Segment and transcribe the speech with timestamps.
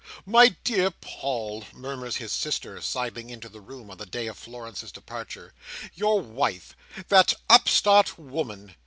[0.25, 4.91] "My dear Paul!" murmurs his sister, sidling into the room, on the day of Florence's
[4.91, 5.53] departure,
[5.93, 6.75] "your wife!
[7.09, 8.73] that upstart woman!